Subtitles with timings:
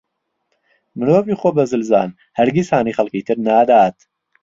[0.97, 3.95] مرۆڤی خۆبەزلزان هەرگیز هانی خەڵکی تر نادات.